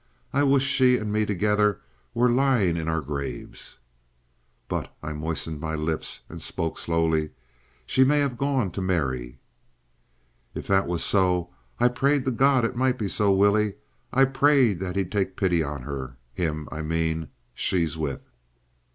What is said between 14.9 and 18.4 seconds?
he'd take pity on her—him, I mean, she's with."